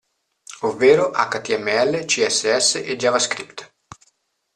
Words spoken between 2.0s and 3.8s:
CSS e JavaScript.